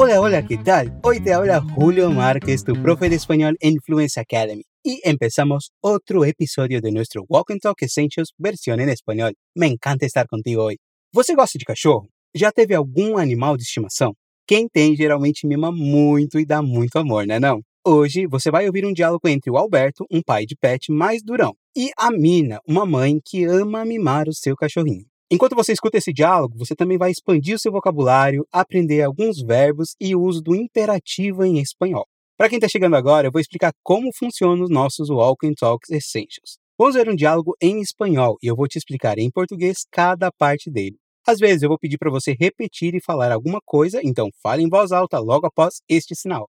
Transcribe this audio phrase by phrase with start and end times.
[0.00, 0.96] Hola, hola, ¿qué tal?
[1.02, 4.62] Hoy te habla Julio Márquez, tu profe de español en Fluence Academy.
[4.84, 9.34] Y empezamos otro episódio de nuestro Walk and Talk Essentials versión en espanhol.
[9.56, 10.76] Me encanta estar contigo hoje.
[11.12, 12.08] Você gosta de cachorro?
[12.32, 14.14] Já teve algum animal de estimação?
[14.46, 17.60] Quem tem geralmente mima muito e dá muito amor, né não?
[17.84, 21.56] Hoje você vai ouvir um diálogo entre o Alberto, um pai de pet mais durão,
[21.76, 25.07] e a Mina, uma mãe que ama mimar o seu cachorrinho.
[25.30, 29.94] Enquanto você escuta esse diálogo, você também vai expandir o seu vocabulário, aprender alguns verbos
[30.00, 32.06] e o uso do imperativo em espanhol.
[32.38, 35.90] Para quem está chegando agora, eu vou explicar como funcionam os nossos Walk and Talks
[35.90, 36.56] Essentials.
[36.78, 40.70] Vamos ver um diálogo em espanhol e eu vou te explicar em português cada parte
[40.70, 40.96] dele.
[41.26, 44.68] Às vezes eu vou pedir para você repetir e falar alguma coisa, então fale em
[44.68, 46.48] voz alta logo após este sinal.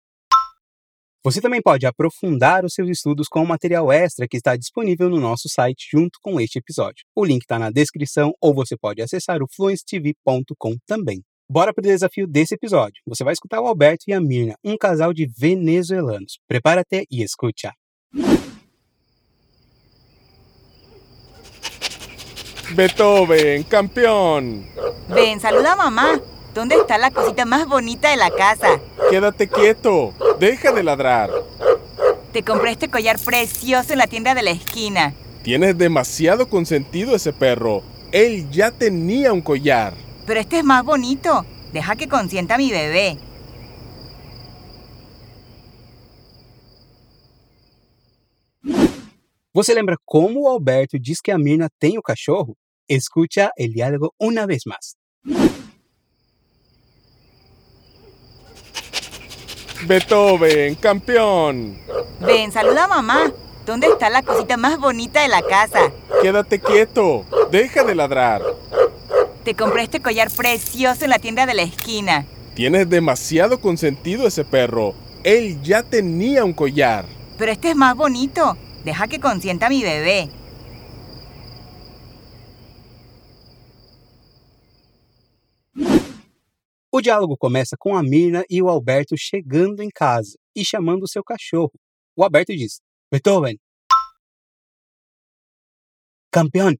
[1.25, 5.21] Você também pode aprofundar os seus estudos com o material extra que está disponível no
[5.21, 7.05] nosso site junto com este episódio.
[7.15, 11.23] O link está na descrição ou você pode acessar o fluencetv.com também.
[11.49, 13.01] Bora para o desafio desse episódio.
[13.07, 16.39] Você vai escutar o Alberto e a Mirna, um casal de venezuelanos.
[16.45, 17.73] Prepara-te e escuta.
[22.75, 24.65] Beethoven, campeón.
[25.07, 26.19] Ven, saluda a mamá.
[26.53, 28.79] ¿Dónde está la cosita más bonita de la casa?
[29.09, 30.13] Quédate quieto.
[30.39, 31.31] Deja de ladrar.
[32.31, 35.15] Te compré este collar precioso en la tienda de la esquina.
[35.41, 37.81] Tienes demasiado consentido ese perro.
[38.11, 39.95] Él ya tenía un collar.
[40.27, 41.43] Pero este es más bonito.
[41.71, 43.17] Deja que consienta a mi bebé.
[49.55, 52.55] Você lembra como o Alberto diz que a Mirna tem o cachorro?
[52.87, 54.97] Escucha el diálogo una vez más.
[59.85, 61.77] Beethoven, campeón.
[62.19, 63.31] Ven, saluda a mamá.
[63.65, 65.91] ¿Dónde está la cosita más bonita de la casa?
[66.21, 67.25] Quédate quieto.
[67.51, 68.41] Deja de ladrar.
[69.43, 72.25] Te compré este collar precioso en la tienda de la esquina.
[72.55, 74.93] Tienes demasiado consentido ese perro.
[75.23, 77.05] Él ya tenía un collar.
[77.37, 78.57] Pero este es más bonito.
[78.83, 80.29] Deja que consienta a mi bebé.
[86.95, 91.23] O diálogo começa com a Mirna e o Alberto chegando em casa e chamando seu
[91.23, 91.73] cachorro.
[92.15, 92.79] O Alberto diz:
[93.11, 93.57] Beethoven.
[96.31, 96.71] Campeão.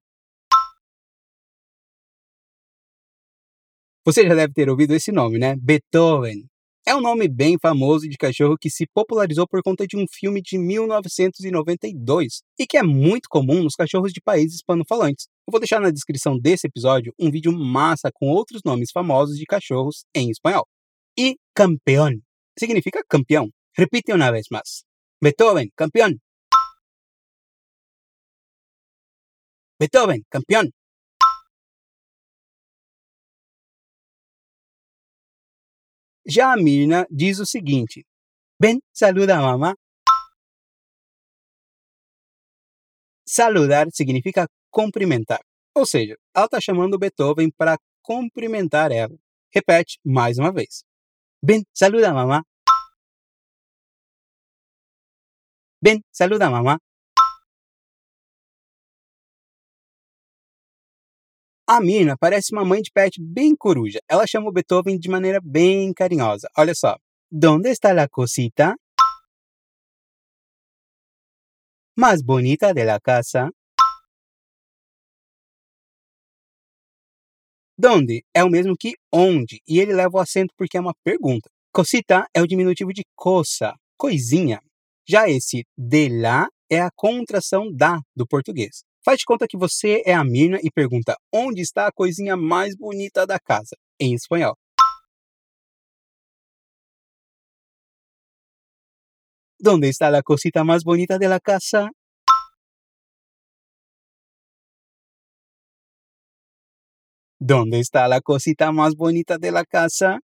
[4.06, 5.56] Você já deve ter ouvido esse nome, né?
[5.56, 6.48] Beethoven.
[6.86, 10.42] É um nome bem famoso de cachorro que se popularizou por conta de um filme
[10.42, 15.28] de 1992 e que é muito comum nos cachorros de países hispanofalantes.
[15.48, 19.46] Eu vou deixar na descrição desse episódio um vídeo massa com outros nomes famosos de
[19.46, 20.68] cachorros em espanhol.
[21.18, 22.20] E campeão
[22.60, 23.50] significa campeão.
[23.78, 24.84] Repite uma vez mais.
[25.22, 26.12] Beethoven, campeão.
[29.80, 30.64] Beethoven, campeão.
[36.26, 38.06] Já a Mirna diz o seguinte:
[38.60, 39.76] Ven, saluda a mamá.
[43.26, 45.42] Saludar significa cumprimentar.
[45.76, 49.18] Ou seja, ela está chamando Beethoven para cumprimentar ela.
[49.54, 50.84] Repete mais uma vez.
[51.44, 52.44] Ven, saluda a mamá.
[55.82, 56.80] Ven, saluda a mamá.
[61.76, 64.00] A Mirna parece uma mãe de pet bem coruja.
[64.08, 66.48] Ela chama o Beethoven de maneira bem carinhosa.
[66.56, 66.96] Olha só.
[67.32, 68.76] ¿Dónde está la cosita?
[71.98, 73.50] Más bonita de la casa.
[77.76, 81.50] Donde é o mesmo que onde, e ele leva o acento porque é uma pergunta.
[81.74, 84.62] Cosita é o diminutivo de coça, coisinha.
[85.10, 88.84] Já esse de lá é a contração da do português.
[89.06, 92.74] Faz de conta que você é a Mirna e pergunta onde está a coisinha mais
[92.74, 94.56] bonita da casa, em espanhol.
[99.60, 101.90] ¿Dónde está la cosita más bonita de la casa?
[107.40, 110.20] ¿Dónde está la cosita más bonita de la casa?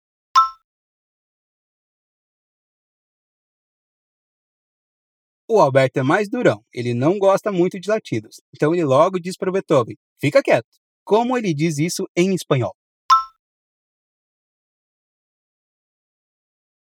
[5.50, 8.36] O Alberto é mais durão, ele não gosta muito de latidos.
[8.54, 10.68] Então ele logo diz para Beethoven: fica quieto.
[11.04, 12.74] Como ele diz isso em espanhol?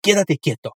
[0.01, 0.71] Quédate quieto.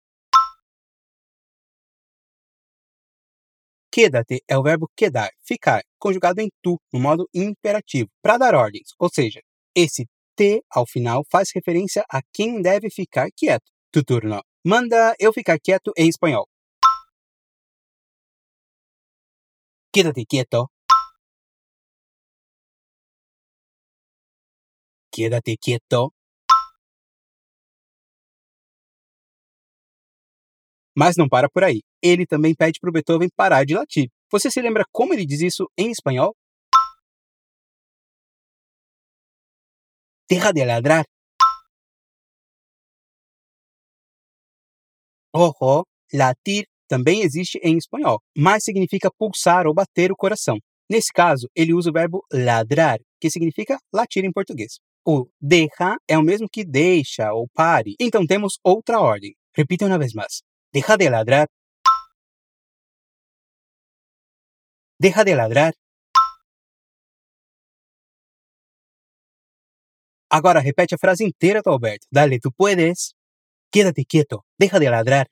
[3.91, 8.89] Quédate é o verbo quedar, ficar, conjugado em tu, no modo imperativo, para dar ordens.
[8.99, 9.41] Ou seja,
[9.75, 10.05] esse
[10.35, 13.65] te ao final faz referência a quem deve ficar quieto.
[13.91, 14.41] Tu turno.
[14.63, 16.47] Manda eu ficar quieto em espanhol.
[19.93, 20.71] Quédate quieto.
[25.11, 26.11] Quédate quieto.
[30.95, 31.81] Mas não para por aí.
[32.01, 34.09] Ele também pede para o Beethoven parar de latir.
[34.31, 36.35] Você se lembra como ele diz isso em espanhol?
[40.27, 41.05] Deja de ladrar.
[45.35, 50.59] Ojo, latir também existe em espanhol, mas significa pulsar ou bater o coração.
[50.87, 54.73] Nesse caso, ele usa o verbo ladrar, que significa latir em português.
[55.03, 57.95] O deja é o mesmo que deixa ou pare.
[57.99, 59.33] Então temos outra ordem.
[59.57, 60.43] Repita uma vez mais.
[60.71, 61.47] Deja de ladrar.
[64.99, 65.73] Deja de ladrar.
[70.29, 72.05] Agora repete a frase inteira Alberto.
[72.11, 73.13] Dale, tu puedes.
[73.71, 74.45] Quédate quieto.
[74.59, 75.25] Deja de ladrar.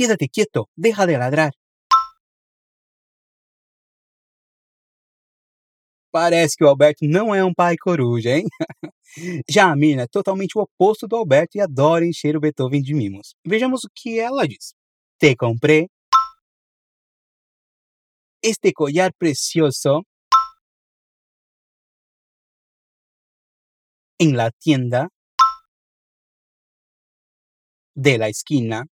[0.00, 0.66] Quédate quieto.
[0.74, 1.52] Deja de ladrar.
[6.10, 8.46] Parece que o Alberto não é um pai coruja, hein?
[9.46, 12.94] Já a Mina é totalmente o oposto do Alberto e adora encher o Beethoven de
[12.94, 13.34] mimos.
[13.46, 14.72] Vejamos o que ela diz.
[15.18, 15.88] Te compré
[18.42, 20.00] este collar precioso
[24.18, 25.10] en la tienda
[27.94, 28.86] de la esquina.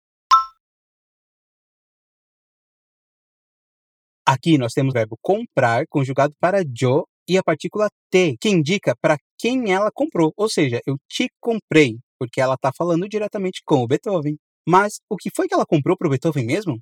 [4.27, 8.95] Aqui nós temos o verbo comprar conjugado para yo e a partícula te, que indica
[8.99, 10.33] para quem ela comprou.
[10.35, 14.35] Ou seja, eu te comprei, porque ela está falando diretamente com o Beethoven.
[14.67, 16.79] Mas o que foi que ela comprou para o Beethoven mesmo?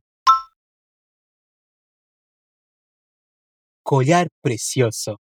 [3.83, 5.17] Collar precioso.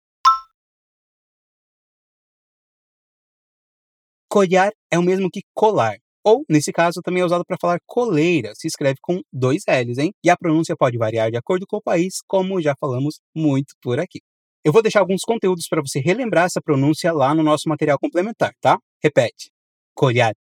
[4.30, 5.98] Collar é o mesmo que colar.
[6.29, 10.13] Ou, nesse caso, também é usado para falar coleira, se escreve com dois L's, hein?
[10.21, 13.97] E a pronúncia pode variar de acordo com o país, como já falamos muito por
[13.97, 14.19] aqui.
[14.62, 18.53] Eu vou deixar alguns conteúdos para você relembrar essa pronúncia lá no nosso material complementar,
[18.59, 18.77] tá?
[19.01, 19.51] Repete.
[19.95, 20.33] Collar.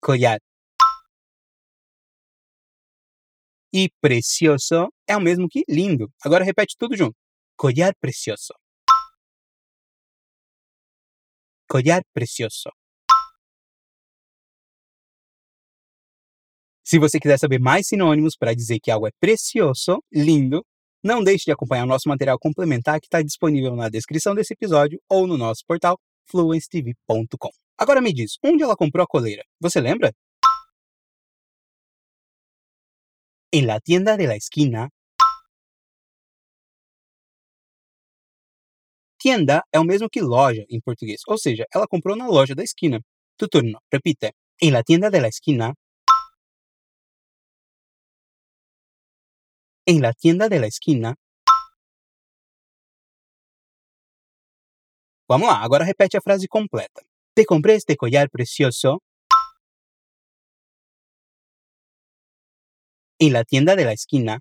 [0.00, 0.40] Collar.
[3.70, 6.10] E precioso é o mesmo que lindo.
[6.24, 7.16] Agora repete tudo junto.
[7.54, 8.54] Collar precioso.
[11.68, 12.79] Collar precioso.
[16.90, 20.66] Se você quiser saber mais sinônimos para dizer que algo é precioso, lindo,
[21.04, 25.00] não deixe de acompanhar o nosso material complementar que está disponível na descrição desse episódio
[25.08, 27.50] ou no nosso portal fluencetv.com.
[27.78, 29.44] Agora me diz, onde ela comprou a coleira?
[29.60, 30.12] Você lembra?
[33.52, 34.88] En la tienda de la esquina.
[39.16, 42.64] Tienda é o mesmo que loja em português, ou seja, ela comprou na loja da
[42.64, 43.00] esquina.
[43.36, 44.32] Tu turno, repite.
[44.60, 45.72] En la tienda de la esquina.
[49.92, 51.16] En la tienda de la esquina.
[55.28, 57.02] Vamos lá, agora repete a frase completa.
[57.34, 59.02] Te compré este collar precioso
[63.18, 64.38] en la tienda de la esquina.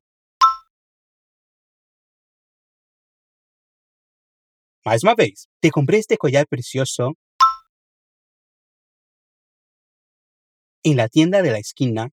[4.85, 5.47] Mais uma vez.
[5.61, 7.13] Te compré este collar precioso
[10.83, 12.09] en la tienda de la esquina.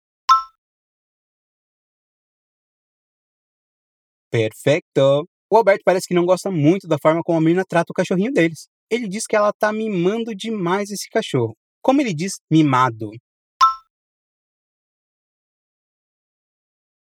[4.34, 5.28] Perfeito!
[5.48, 8.32] O Alberto parece que não gosta muito da forma como a menina trata o cachorrinho
[8.32, 8.66] deles.
[8.90, 11.56] Ele diz que ela tá mimando demais esse cachorro.
[11.80, 13.12] Como ele diz mimado?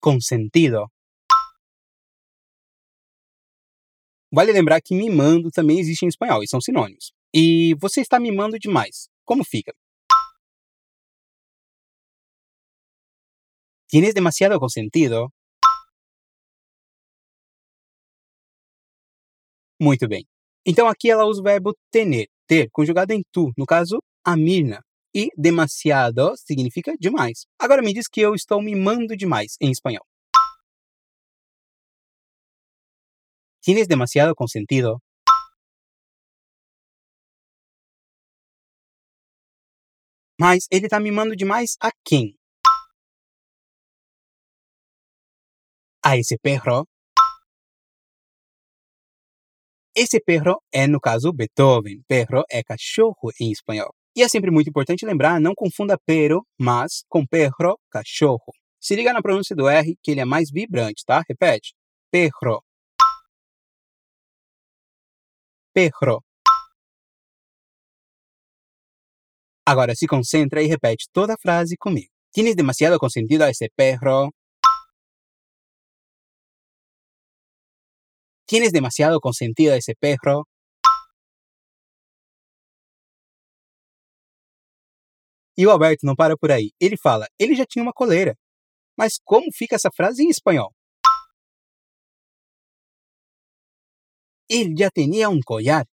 [0.00, 0.86] Consentido.
[4.32, 7.10] Vale lembrar que mimando também existe em espanhol e são sinônimos.
[7.34, 9.08] E você está mimando demais.
[9.24, 9.72] Como fica?
[13.88, 15.32] Tienes demasiado consentido.
[19.80, 20.26] Muito bem.
[20.66, 24.82] Então aqui ela usa o verbo tener, ter, conjugado em tu, no caso, a Mirna.
[25.14, 27.46] E demasiado significa demais.
[27.58, 30.04] Agora me diz que eu estou mimando demais em espanhol.
[33.62, 34.98] Tienes demasiado consentido.
[40.40, 42.34] Mas ele está mimando demais a quem?
[46.04, 46.86] A esse perro
[50.00, 52.02] esse perro é, no caso, Beethoven.
[52.06, 53.92] Perro é cachorro em espanhol.
[54.14, 58.52] E é sempre muito importante lembrar, não confunda pero, mas com perro, cachorro.
[58.80, 61.22] Se liga na pronúncia do R, que ele é mais vibrante, tá?
[61.28, 61.74] Repete.
[62.12, 62.62] Perro.
[65.74, 66.22] Perro.
[69.66, 72.08] Agora se concentra e repete toda a frase comigo.
[72.32, 74.32] Tienes demasiado consentido a ese perro.
[78.48, 80.46] Tienes demasiado consentido a ese perro.
[85.56, 86.70] E o Alberto não para por aí.
[86.80, 88.34] Ele fala, ele já tinha uma coleira.
[88.96, 90.72] Mas como fica essa frase em espanhol?
[94.48, 95.84] Ele já tinha um collar.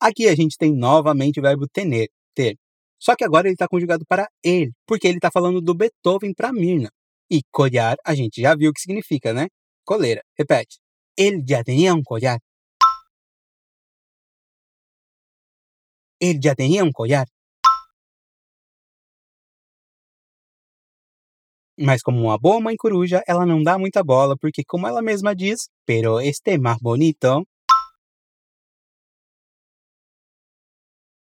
[0.00, 2.56] Aqui a gente tem novamente o verbo tener, ter.
[2.98, 6.52] Só que agora ele está conjugado para ele, porque ele está falando do Beethoven para
[6.52, 6.90] Mirna.
[7.30, 9.46] E collar a gente já viu o que significa, né?
[9.84, 10.22] Coleira.
[10.38, 10.78] Repete.
[11.16, 12.38] Ele já tinha um collar.
[16.20, 17.26] Ele já tinha um collar.
[21.78, 25.34] Mas como uma boa mãe coruja, ela não dá muita bola, porque como ela mesma
[25.34, 27.46] diz, pero este más bonito.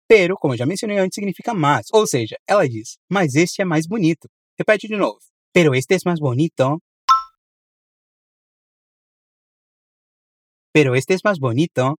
[0.10, 1.88] Pero, como eu já mencionei antes, significa mais.
[1.94, 4.28] Ou seja, ela diz, mas este é mais bonito.
[4.58, 5.20] Repete de novo.
[5.58, 6.84] Pero este es más bonito.
[10.72, 11.96] Pero este es más bonito.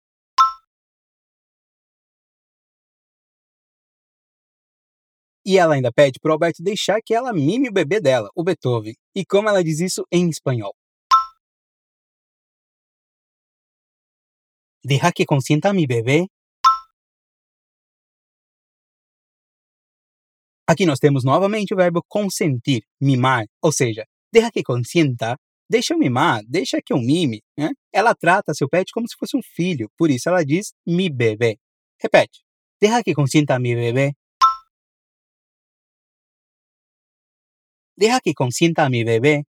[5.44, 8.94] E ela ainda pede pro Alberto deixar que ela mime o bebê dela, o Beethoven.
[9.12, 10.72] E como ela diz isso em espanhol?
[14.84, 16.28] Deja que consienta a mi bebê.
[20.70, 25.34] Aqui nós temos novamente o verbo consentir, mimar, ou seja, deja que consienta,
[25.66, 27.40] deixa eu mimar, deixa que eu mime.
[27.56, 27.70] Né?
[27.90, 31.56] Ela trata seu pet como se fosse um filho, por isso ela diz mi bebê.
[31.98, 32.42] Repete,
[32.78, 34.12] deja que consienta mi bebê.
[37.96, 39.44] Deja que consienta a mi bebê.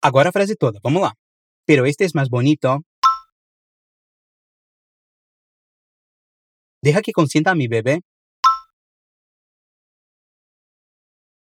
[0.00, 1.14] Agora a frase toda, vamos lá.
[1.66, 2.80] Pero este es más bonito.
[6.82, 8.00] Deja que consienta a mi bebé.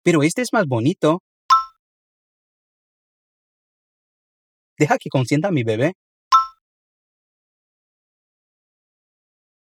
[0.05, 1.21] Pero este es más bonito.
[4.79, 5.93] Deja que consienta a mi bebé.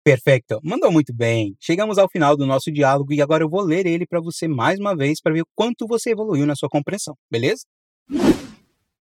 [0.03, 1.55] Perfeito, mandou muito bem.
[1.59, 4.79] Chegamos ao final do nosso diálogo e agora eu vou ler ele para você mais
[4.79, 7.63] uma vez para ver o quanto você evoluiu na sua compreensão, beleza?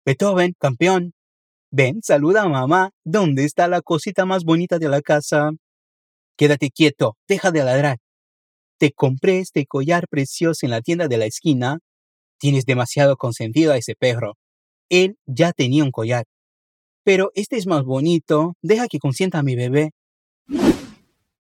[0.05, 1.11] Beethoven, campeón.
[1.71, 2.91] Ven, saluda a mamá.
[3.05, 5.51] ¿Dónde está la cosita más bonita de la casa?
[6.35, 7.97] Quédate quieto, deja de ladrar.
[8.79, 11.79] Te compré este collar precioso en la tienda de la esquina.
[12.39, 14.37] Tienes demasiado consentido a ese perro.
[14.89, 16.25] Él ya tenía un collar.
[17.03, 18.55] Pero este es más bonito.
[18.61, 19.91] Deja que consienta a mi bebé.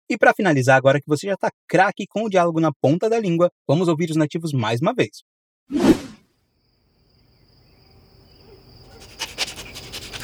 [0.10, 3.20] E para finalizar, agora que você já está craque com o diálogo na ponta da
[3.20, 5.24] língua, vamos ouvir os nativos mais uma vez.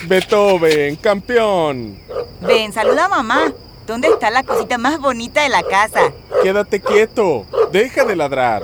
[0.07, 1.97] Beethoven, campeón.
[2.41, 3.53] Ven, saluda a mamá.
[3.85, 6.13] ¿Dónde está la cosita más bonita de la casa?
[6.41, 7.45] Quédate quieto.
[7.73, 8.63] Deja de ladrar.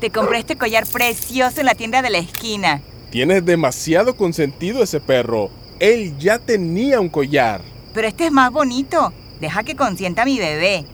[0.00, 2.82] Te compré este collar precioso en la tienda de la esquina.
[3.10, 5.50] Tienes demasiado consentido ese perro.
[5.78, 7.60] Él ya tenía un collar.
[7.94, 9.12] Pero este es más bonito.
[9.40, 10.84] Deja que consienta a mi bebé.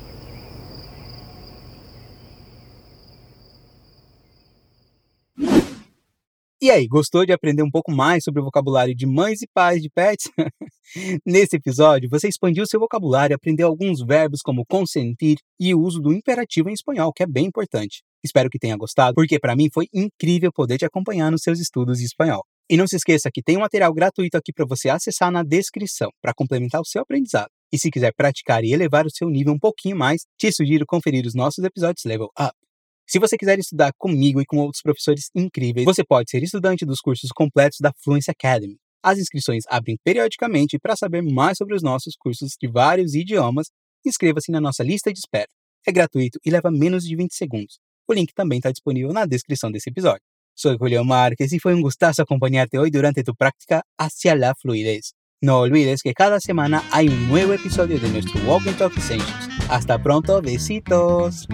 [6.65, 9.83] E aí, gostou de aprender um pouco mais sobre o vocabulário de mães e pais
[9.83, 10.31] de pets?
[11.23, 16.01] Nesse episódio, você expandiu seu vocabulário e aprendeu alguns verbos como consentir e o uso
[16.01, 18.03] do imperativo em espanhol, que é bem importante.
[18.25, 21.99] Espero que tenha gostado, porque para mim foi incrível poder te acompanhar nos seus estudos
[21.99, 22.43] de espanhol.
[22.71, 26.09] E não se esqueça que tem um material gratuito aqui para você acessar na descrição,
[26.23, 27.51] para complementar o seu aprendizado.
[27.71, 31.27] E se quiser praticar e elevar o seu nível um pouquinho mais, te sugiro conferir
[31.27, 32.64] os nossos episódios Level Up.
[33.07, 37.01] Se você quiser estudar comigo e com outros professores incríveis, você pode ser estudante dos
[37.01, 38.77] cursos completos da Fluency Academy.
[39.03, 43.67] As inscrições abrem periodicamente e para saber mais sobre os nossos cursos de vários idiomas,
[44.07, 45.49] inscreva-se na nossa lista de espera.
[45.87, 47.79] É gratuito e leva menos de 20 segundos.
[48.09, 50.23] O link também está disponível na descrição desse episódio.
[50.57, 55.15] Sou Julio Marques y fue un gustazo acompañarte hoy durante tu práctica hacia la fluidez.
[55.43, 59.49] No olvides que cada semana hay un nuevo episodio de nuestro Walk and Talk Essentials.
[59.69, 61.47] Hasta pronto, besitos.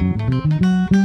[0.00, 0.97] うん。